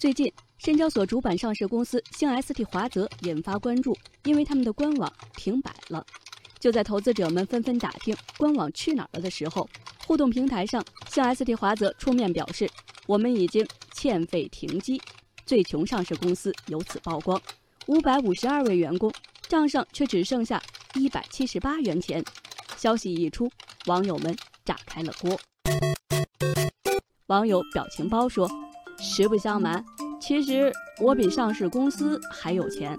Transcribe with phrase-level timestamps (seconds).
[0.00, 3.94] 最近，深交所主板上市公司星 ST 华泽引发关注，
[4.24, 6.02] 因为他们的官网停摆了。
[6.58, 9.68] 就在投资者们纷纷打听官网去哪儿了的时候，
[10.06, 12.66] 互动平台上，星 ST 华泽出面表示
[13.06, 14.98] ：“我们已经欠费停机。”
[15.44, 17.38] 最穷上市公司由此曝光，
[17.86, 19.12] 五百五十二位员工
[19.50, 20.62] 账上却只剩下
[20.94, 22.24] 一百七十八元钱。
[22.78, 23.52] 消息一出，
[23.84, 25.38] 网友们炸开了锅。
[27.26, 28.50] 网友表情包说。
[29.00, 29.82] 实不相瞒，
[30.20, 32.96] 其实我比上市公司还有钱。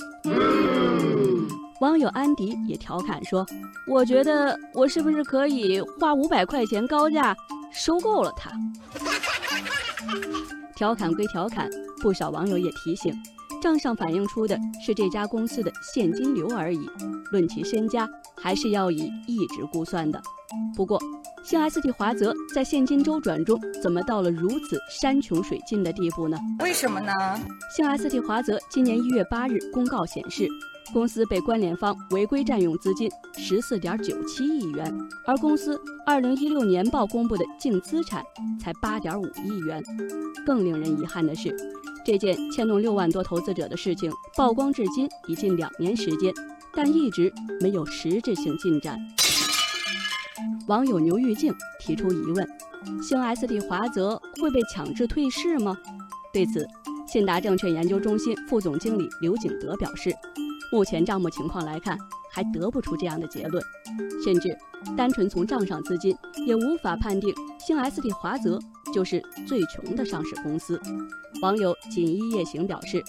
[1.79, 3.45] 网友安迪也调侃说
[3.87, 7.35] ：“我觉得我是不是可以花五百块钱高价
[7.71, 8.51] 收购了它？”
[10.75, 11.69] 调侃归调侃，
[12.01, 13.13] 不少网友也提醒，
[13.61, 16.89] 账上反映出的是这家公司的现金流而已，
[17.31, 20.19] 论其身家，还是要以一值估算的。
[20.75, 20.99] 不过，
[21.43, 26.37] 新 ST 华泽在现金周转中怎么到了如此山穷水尽的地步呢？
[26.59, 27.13] 为什么呢？
[27.73, 30.47] 新 ST 华泽今年一月八日公告显示，
[30.91, 34.93] 公司被关联方违规占用资金十四点九七亿元，
[35.25, 38.23] 而公司二零一六年报公布的净资产
[38.59, 39.81] 才八点五亿元。
[40.45, 41.55] 更令人遗憾的是，
[42.03, 46.33] 这件牵动六万多投资者的事情曝光至今已近两年时间，
[46.73, 48.97] 但一直没有实质性进展。
[50.67, 52.47] 网友牛玉静提出疑问：
[53.01, 55.77] 星 SD 华泽会被强制退市吗？
[56.33, 56.65] 对此，
[57.07, 60.11] 信达证券研究中心副总经理刘景德表示，
[60.71, 61.97] 目前账目情况来看，
[62.31, 63.61] 还得不出这样的结论，
[64.23, 64.57] 甚至
[64.95, 66.15] 单纯从账上资金，
[66.47, 68.57] 也无法判定星 ST 华泽
[68.93, 70.79] 就是最穷的上市公司。
[71.41, 73.03] 网友锦衣夜行表示，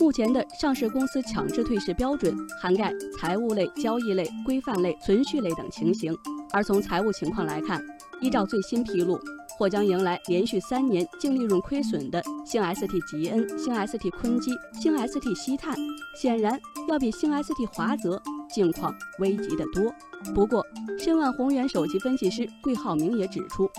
[0.00, 6.16] 目前的上市公司强制退市标准涵盖财务类、交易类、规范类、存续类等情形。
[6.52, 7.80] 而从财务情况来看，
[8.20, 9.18] 依照最新披露，
[9.58, 15.76] 或将迎来连续三年净利润亏损的星 ST 吉恩、星 ST 坤基、星 ST 西碳，
[16.20, 18.20] 显然要比星 ST 华泽
[18.52, 19.92] 境况危急得多。
[20.34, 20.64] 不过，
[20.98, 23.70] 申万宏源首席分析师桂浩明也指出，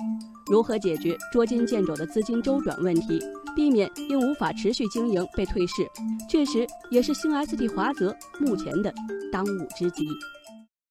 [0.48, 3.20] 如何解决捉襟见肘的资金周转问题，
[3.56, 5.88] 避免因无法持续经营被退市，
[6.30, 8.94] 确实也是星 ST 华泽目前的
[9.32, 10.06] 当务之急。